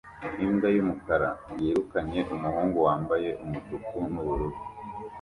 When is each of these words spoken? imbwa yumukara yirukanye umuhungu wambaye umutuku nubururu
imbwa 0.45 0.67
yumukara 0.75 1.29
yirukanye 1.61 2.19
umuhungu 2.33 2.77
wambaye 2.85 3.29
umutuku 3.43 3.93
nubururu 4.11 4.57